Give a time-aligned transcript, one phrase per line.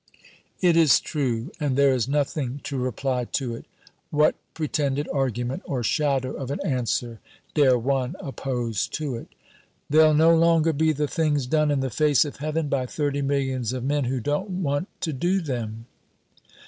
[0.61, 3.65] It is true, and there is nothing to reply to it.
[4.09, 7.19] What pretended argument or shadow of an answer
[7.53, 9.27] dare one oppose to it
[9.91, 13.73] "There'll no longer be the things done in the face of heaven by thirty millions
[13.73, 15.85] of men who don't want to do them!"